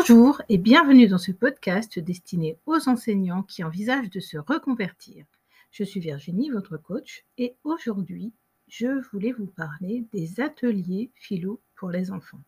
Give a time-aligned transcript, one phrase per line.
[0.00, 5.26] Bonjour et bienvenue dans ce podcast destiné aux enseignants qui envisagent de se reconvertir.
[5.72, 8.32] Je suis Virginie, votre coach, et aujourd'hui,
[8.66, 12.40] je voulais vous parler des ateliers philo pour les enfants.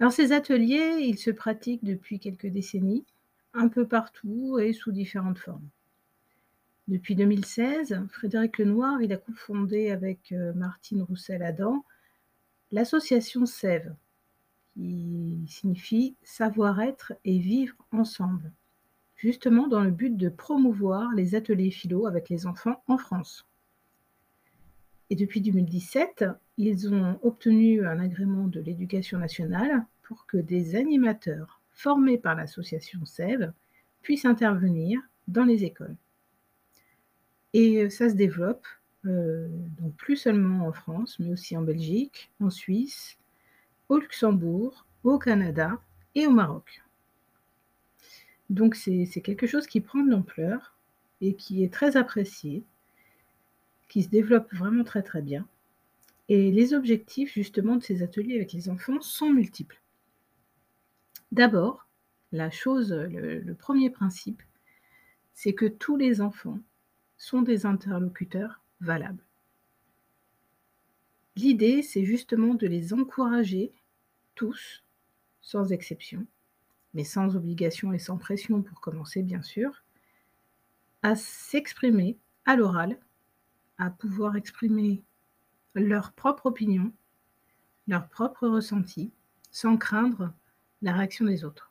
[0.00, 3.04] Alors ces ateliers, ils se pratiquent depuis quelques décennies,
[3.52, 5.68] un peu partout et sous différentes formes.
[6.88, 11.84] Depuis 2016, Frédéric Lenoir, il a cofondé avec euh, Martine Roussel-Adam
[12.72, 13.92] l'association SEV,
[14.76, 18.52] qui signifie savoir-être et vivre ensemble,
[19.16, 23.46] justement dans le but de promouvoir les ateliers philo avec les enfants en France.
[25.08, 26.26] Et depuis 2017,
[26.58, 33.04] ils ont obtenu un agrément de l'éducation nationale pour que des animateurs formés par l'association
[33.04, 33.52] SEV
[34.02, 35.96] puissent intervenir dans les écoles.
[37.54, 38.66] Et ça se développe,
[39.06, 39.48] euh,
[39.80, 43.16] donc plus seulement en France, mais aussi en Belgique, en Suisse,
[43.88, 45.80] au Luxembourg, au Canada
[46.14, 46.82] et au Maroc.
[48.50, 50.76] Donc c'est quelque chose qui prend de l'ampleur
[51.20, 52.64] et qui est très apprécié,
[53.88, 55.46] qui se développe vraiment très très bien.
[56.28, 59.80] Et les objectifs justement de ces ateliers avec les enfants sont multiples.
[61.32, 61.88] D'abord,
[62.32, 64.42] la chose, le, le premier principe,
[65.34, 66.58] c'est que tous les enfants
[67.16, 69.25] sont des interlocuteurs valables.
[71.36, 73.72] L'idée, c'est justement de les encourager
[74.34, 74.82] tous,
[75.42, 76.26] sans exception,
[76.94, 79.84] mais sans obligation et sans pression pour commencer bien sûr,
[81.02, 82.98] à s'exprimer à l'oral,
[83.76, 85.02] à pouvoir exprimer
[85.74, 86.90] leur propre opinion,
[87.86, 89.12] leur propre ressenti,
[89.50, 90.32] sans craindre
[90.80, 91.70] la réaction des autres.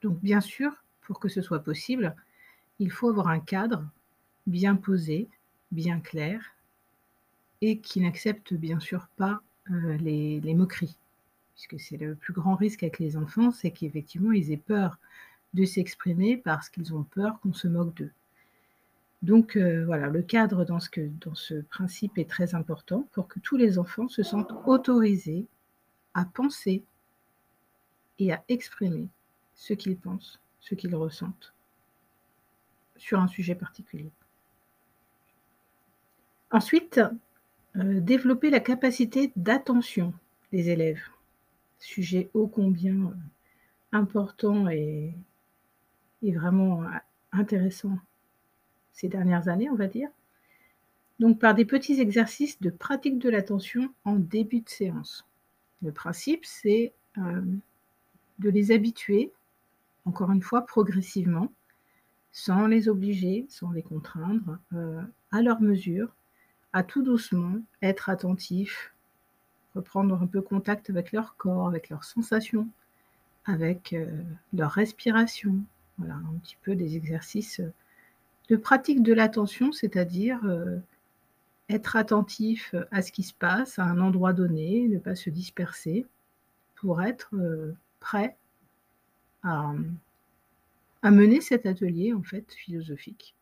[0.00, 2.14] Donc bien sûr, pour que ce soit possible,
[2.78, 3.84] il faut avoir un cadre
[4.46, 5.28] bien posé,
[5.72, 6.54] bien clair,
[7.60, 10.96] et qui n'accepte bien sûr pas euh, les, moqueries.
[11.54, 14.98] Puisque c'est le plus grand risque avec les enfants, c'est qu'effectivement, ils aient peur
[15.52, 18.12] de s'exprimer parce qu'ils ont peur qu'on se moque d'eux.
[19.22, 20.88] Donc euh, voilà, le cadre dans ce,
[21.20, 25.46] dans ce principe est très important pour que tous les enfants se sentent autorisés
[26.14, 26.82] à penser
[28.18, 29.08] et à exprimer
[29.54, 31.52] ce qu'ils pensent, ce qu'ils ressentent
[32.96, 34.10] sur un sujet particulier.
[36.50, 37.00] Ensuite,
[37.76, 40.12] euh, développer la capacité d'attention
[40.50, 41.02] des élèves.
[41.78, 43.14] Sujet ô combien euh,
[43.92, 45.14] important et,
[46.22, 46.84] vraiment
[47.32, 47.96] intéressant
[48.92, 50.10] ces dernières années, on va dire.
[51.20, 55.26] Donc par des petits exercices de pratique de l'attention en début de séance.
[55.82, 57.40] Le principe, c'est euh,
[58.38, 59.32] de les habituer,
[60.04, 61.52] encore une fois, progressivement,
[62.32, 64.58] sans les obliger, sans les contraindre,
[65.32, 66.14] à leur mesure,
[66.72, 68.92] à tout doucement être attentif,
[69.74, 72.68] reprendre un peu contact avec leur corps, avec leurs sensations,
[73.44, 74.06] avec euh,
[74.52, 75.56] leur respiration.
[75.98, 77.60] Voilà, un petit peu des exercices
[78.48, 80.78] de pratique de l'attention, c'est-à-dire euh,
[81.68, 86.06] être attentif à ce qui se passe à un endroit donné, ne pas se disperser,
[86.80, 88.36] pour être euh, prêt
[89.42, 89.72] à,
[91.04, 93.34] mener cet atelier en fait philosophique.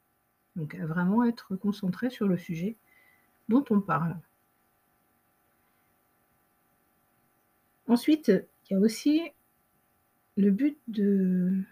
[0.56, 2.76] Donc à vraiment être concentré sur le sujet
[3.48, 4.16] dont on parle.
[7.86, 9.22] Ensuite, il y a aussi
[10.36, 11.62] le but de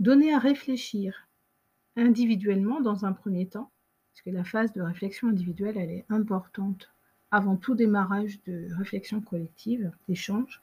[0.00, 1.28] donner à réfléchir
[1.96, 3.70] individuellement dans un premier temps,
[4.12, 6.90] parce que la phase de réflexion individuelle, elle est importante
[7.30, 10.62] avant tout démarrage de réflexion collective, d'échange,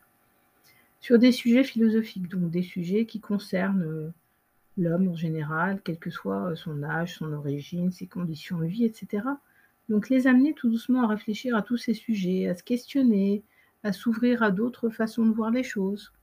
[0.99, 4.13] sur des sujets philosophiques, donc des sujets qui concernent
[4.77, 9.23] l'homme en général, quel que soit son âge, son origine, ses conditions de vie, etc.
[9.89, 13.43] Donc les amener tout doucement à réfléchir à tous ces sujets, à se questionner,
[13.83, 16.13] à s'ouvrir à d'autres façons de voir les choses.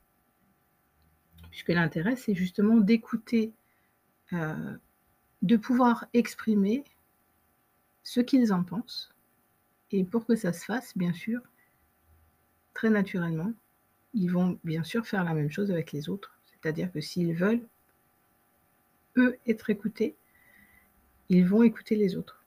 [1.51, 3.53] Puisque l'intérêt, c'est justement d'écouter,
[4.33, 4.77] euh,
[5.43, 6.85] de pouvoir exprimer
[8.03, 9.13] ce qu'ils en pensent.
[9.91, 11.41] Et pour que ça se fasse, bien sûr,
[12.73, 13.53] très naturellement,
[14.15, 16.39] ils vont bien sûr faire la même chose avec les autres.
[16.45, 17.67] C'est-à-dire que s'ils veulent,
[19.17, 20.17] eux, être écoutés,
[21.29, 22.40] ils vont écouter les autres.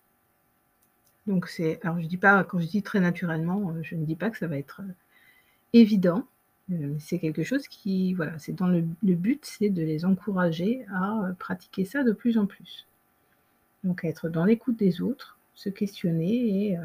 [1.28, 4.16] Donc c'est, alors je dis pas, quand je dis très naturellement, euh, je ne dis
[4.16, 4.92] pas que ça va être euh,
[5.74, 6.28] évident.
[6.72, 11.34] Euh, c'est quelque chose qui, voilà, c'est dans le, but, c'est de les encourager à
[11.40, 12.88] pratiquer ça de plus en plus.
[13.84, 16.78] Donc être dans l'écoute des autres, se questionner et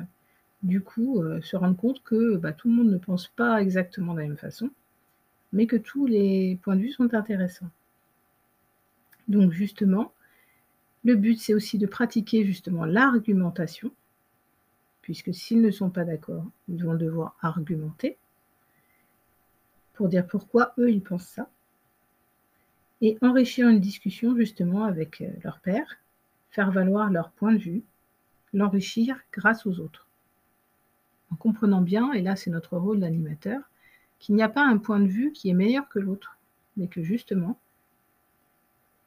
[0.62, 4.20] du coup se rendre compte que bah, tout le monde ne pense pas exactement de
[4.20, 4.70] la même façon,
[5.52, 7.70] mais que tous les points de vue sont intéressants.
[9.28, 10.12] Donc justement,
[11.04, 13.92] le but c'est aussi de pratiquer justement l'argumentation,
[15.08, 18.18] puisque s'ils ne sont pas d'accord, ils vont devoir argumenter
[19.94, 21.48] pour dire pourquoi eux, ils pensent ça,
[23.00, 25.96] et enrichir une discussion justement avec euh, leur père,
[26.50, 27.82] faire valoir leur point de vue,
[28.52, 30.06] l'enrichir grâce aux autres.
[31.32, 33.62] En comprenant bien, et là c'est notre rôle d'animateur,
[34.18, 36.36] qu'il n'y a pas un point de vue qui est meilleur que l'autre,
[36.76, 37.58] mais que justement,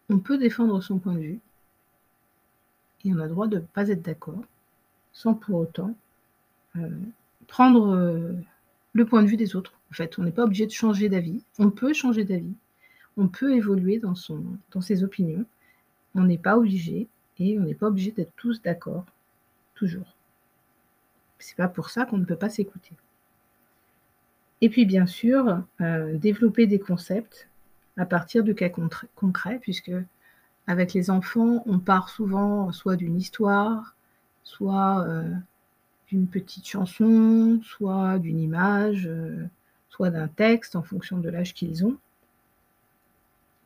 [0.10, 1.40] on peut défendre son point de vue,
[3.06, 4.42] et on a le droit de ne pas être d'accord,
[5.14, 5.96] sans pour autant
[6.78, 6.90] euh,
[7.48, 8.34] prendre euh,
[8.94, 9.74] le point de vue des autres.
[9.92, 11.44] En fait, on n'est pas obligé de changer d'avis.
[11.60, 12.56] On peut changer d'avis.
[13.18, 15.46] On peut évoluer dans, son, dans ses opinions.
[16.16, 17.08] On n'est pas obligé
[17.40, 19.06] et on n'est pas obligé d'être tous d'accord
[19.76, 20.16] toujours.
[21.40, 22.96] C'est pas pour ça qu'on ne peut pas s'écouter.
[24.62, 27.50] Et puis bien sûr, euh, développer des concepts
[27.98, 28.70] à partir de cas
[29.16, 29.92] concrets, puisque
[30.68, 33.96] avec les enfants, on part souvent soit d'une histoire,
[34.44, 35.24] soit euh,
[36.08, 39.46] d'une petite chanson, soit d'une image, euh,
[39.90, 41.98] soit d'un texte en fonction de l'âge qu'ils ont.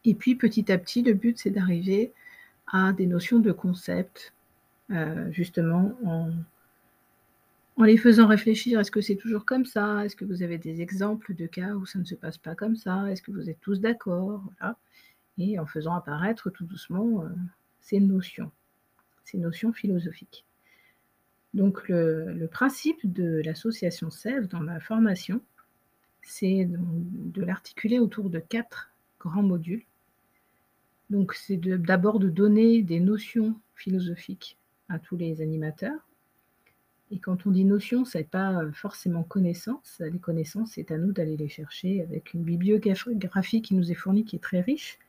[0.04, 2.14] Et puis petit à petit, le but c'est d'arriver
[2.68, 4.34] à des notions de concept,
[4.92, 6.32] euh, justement en,
[7.84, 8.80] les faisant réfléchir.
[8.80, 10.06] Est-ce que c'est toujours comme ça?
[10.06, 12.76] Est-ce que vous avez des exemples de cas où ça ne se passe pas comme
[12.76, 13.12] ça?
[13.12, 14.44] Est-ce que vous êtes tous d'accord?
[15.38, 17.30] Et en faisant apparaître tout doucement euh,
[17.82, 18.52] ces notions,
[19.24, 20.46] ces notions philosophiques.
[21.56, 25.42] Donc le, principe de l'association SEV dans ma formation,
[26.22, 28.92] c'est de l'articuler autour de quatre
[29.22, 29.86] grands modules.
[31.10, 34.58] Donc c'est d'abord de, donner des notions philosophiques
[34.90, 36.06] à tous les animateurs.
[37.10, 40.02] Et quand on dit notions, ce n'est pas forcément connaissance.
[40.02, 44.26] Les connaissances, c'est à nous d'aller les chercher avec une bibliographie qui nous est fournie,
[44.26, 45.00] qui est très riche.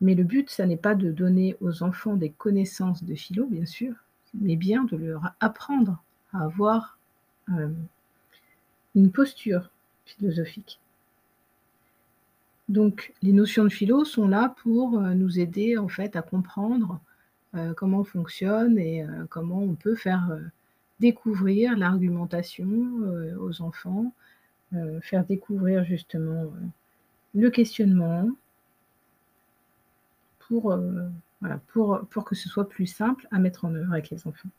[0.00, 3.66] Mais le but, ça n'est pas de donner aux enfants des connaissances de philo, bien
[3.66, 3.94] sûr,
[4.34, 6.98] mais bien de leur apprendre à avoir
[7.50, 7.68] euh,
[8.94, 9.70] une posture
[10.04, 10.80] philosophique.
[12.68, 17.00] Donc, les notions de philo sont là pour euh, nous aider en fait à comprendre
[17.56, 20.38] euh, comment on fonctionne et comment on peut faire
[21.00, 22.68] découvrir l'argumentation
[23.40, 24.12] aux enfants,
[25.00, 26.44] faire découvrir justement
[27.34, 28.28] le questionnement
[30.38, 30.78] pour,
[31.40, 34.50] voilà, pour, que ce soit plus simple à mettre en œuvre avec les enfants.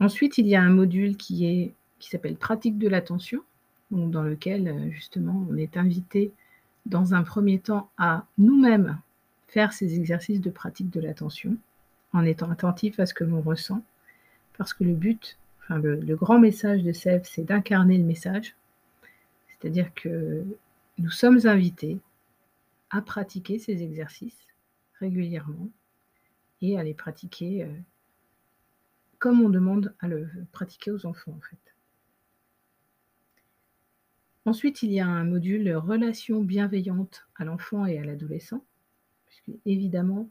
[0.00, 3.42] Ensuite, il y a un module qui s'appelle pratique de l'attention,
[3.92, 6.32] dans lequel justement on est invité
[6.86, 8.98] dans un premier temps à nous-mêmes
[9.48, 11.56] faire ces exercices de pratique de l'attention
[12.12, 13.84] en étant attentif à ce que l'on ressent,
[14.56, 18.56] parce que le but, enfin le, grand message de Sèvres, c'est d'incarner le message,
[19.48, 20.44] c'est-à-dire que
[20.98, 21.98] nous sommes invités
[22.90, 24.46] à pratiquer ces exercices
[25.02, 25.68] régulièrement
[26.60, 27.68] et à les pratiquer euh,
[29.18, 31.58] comme on demande à le pratiquer aux enfants en fait.
[34.44, 38.64] Ensuite, il y a un module relation bienveillante à l'enfant et à l'adolescent,
[39.26, 40.28] puisque évidemment,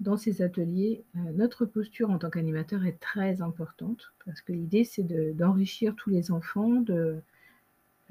[0.00, 4.84] dans ces ateliers, euh, notre posture en tant qu'animateur est très importante, parce que l'idée,
[4.84, 5.04] c'est
[5.34, 7.22] d'enrichir tous les enfants, de,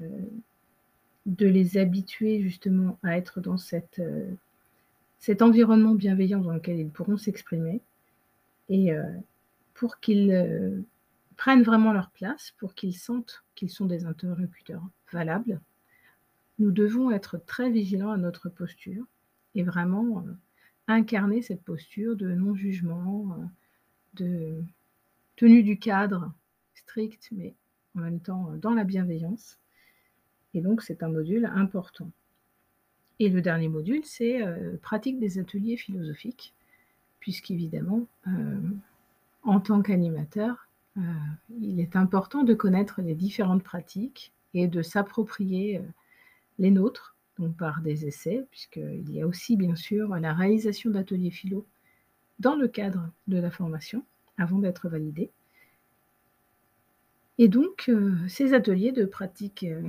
[0.00, 0.26] euh,
[1.26, 4.02] de les habituer justement à être dans cette,
[5.18, 7.80] cet environnement bienveillant dans lequel ils pourront s'exprimer,
[8.68, 8.90] et
[9.74, 10.84] pour qu'ils
[11.36, 14.82] prennent vraiment leur place, pour qu'ils sentent qu'ils sont des interlocuteurs
[15.12, 15.60] valable,
[16.58, 19.04] nous devons être très vigilants à notre posture
[19.54, 20.32] et vraiment euh,
[20.88, 23.44] incarner cette posture de non-jugement, euh,
[24.14, 24.64] de
[25.36, 26.32] tenue du cadre
[26.74, 27.54] strict, mais
[27.96, 29.58] en même temps euh, dans la bienveillance.
[30.54, 32.10] Et donc c'est un module important.
[33.18, 34.40] Et le dernier module, c'est
[34.82, 36.52] pratique des ateliers philosophiques,
[37.18, 38.06] puisqu'évidemment,
[39.42, 40.68] en tant qu'animateur,
[41.60, 45.82] il est important de connaître les différentes pratiques et de s'approprier euh,
[46.58, 51.30] les nôtres, donc par des essais, puisqu'il y a aussi bien sûr la réalisation d'ateliers
[51.30, 51.66] philo
[52.38, 54.04] dans le cadre de la formation,
[54.38, 55.30] avant d'être validés.
[57.38, 59.82] Et donc, euh, ces ateliers de pratique euh,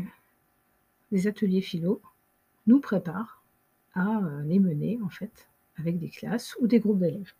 [1.13, 2.01] des ateliers philo
[2.67, 3.43] nous préparent
[3.93, 7.33] à les mener, en fait, avec des classes ou des groupes d'élèves.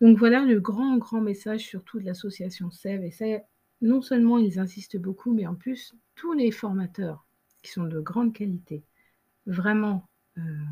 [0.00, 3.44] Donc voilà le grand, grand message surtout de l'association SEV, et c'est
[3.80, 7.24] non seulement ils insistent beaucoup, mais en plus, tous les formateurs
[7.62, 8.84] qui sont de grande qualité,
[9.46, 10.64] vraiment euh,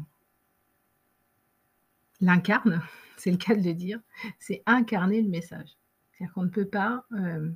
[2.20, 2.80] l'incarnent,
[3.16, 4.00] c'est le cas de le dire,
[4.38, 5.76] c'est incarner le message.
[6.12, 7.50] C'est-à-dire qu'on ne peut pas euh,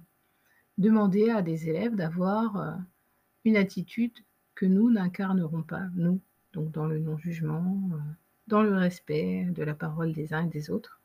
[0.79, 2.73] demander à des élèves d'avoir euh,
[3.45, 4.19] une attitude
[4.61, 6.21] que nous n'incarnerons pas, nous,
[6.53, 7.81] donc dans le non-jugement,
[8.47, 11.01] dans le respect de la parole des uns et des autres,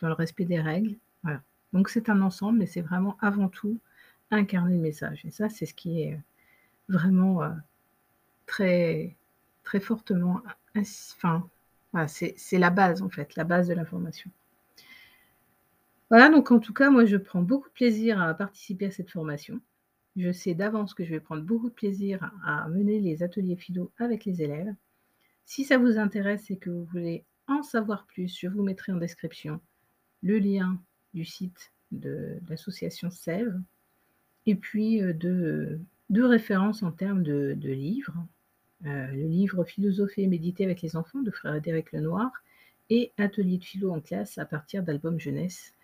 [0.00, 0.96] dans le respect des règles.
[1.22, 1.40] Voilà.
[1.72, 3.78] Donc c'est un ensemble, mais c'est vraiment avant tout
[4.32, 5.24] incarner le message.
[5.24, 6.20] Et ça, c'est ce qui est
[6.88, 7.42] vraiment
[8.46, 9.14] très,
[9.62, 10.42] très fortement.
[10.76, 11.48] Enfin,
[12.08, 14.32] c'est la base en fait, la base de la formation.
[16.10, 19.12] Voilà, donc en tout cas, moi je prends beaucoup de plaisir à participer à cette
[19.12, 19.60] formation.
[20.16, 23.92] Je sais d'avance que je vais prendre beaucoup de plaisir à mener les ateliers philo
[23.98, 24.74] avec les élèves.
[25.44, 28.96] Si ça vous intéresse et que vous voulez en savoir plus, je vous mettrai en
[28.96, 29.60] description
[30.22, 30.80] le lien
[31.12, 33.60] du site de l'association Sève
[34.46, 38.26] et puis euh, de, références en termes de, livres.
[38.86, 42.30] Euh, le livre Philosopher et méditer avec les enfants de Frédéric Lenoir
[42.90, 45.74] et Atelier de philo en classe à partir d'albums jeunesse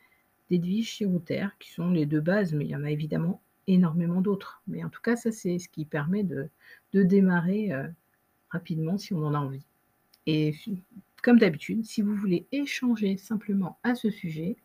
[0.50, 4.62] d'Edwige Chirouter, qui sont les deux bases, mais il y en a évidemment énormément d'autres.
[4.66, 6.48] Mais en tout cas, ça, c'est ce qui permet de,
[6.92, 7.88] démarrer euh,
[8.50, 9.64] rapidement si on en a envie.
[10.26, 10.54] Et
[11.22, 14.56] comme d'habitude, si vous voulez échanger simplement à ce sujet,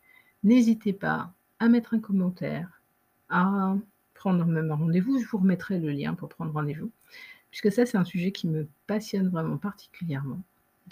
[0.42, 2.80] n'hésitez pas à mettre un commentaire,
[3.28, 3.76] à
[4.14, 5.18] prendre même un rendez-vous.
[5.20, 6.90] Je vous remettrai le lien pour prendre rendez-vous,
[7.50, 10.40] puisque ça, c'est un sujet qui me passionne vraiment particulièrement.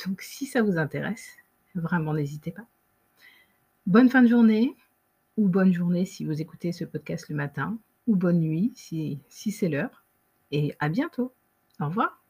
[0.07, 1.37] Donc, si ça vous intéresse,
[1.75, 2.67] vraiment, n'hésitez pas.
[3.87, 4.75] Bonne fin de journée,
[5.37, 9.51] ou bonne journée si vous écoutez ce podcast le matin, ou bonne nuit si, si
[9.51, 10.05] c'est l'heure.
[10.51, 11.33] Et à bientôt.
[11.81, 12.23] Au revoir.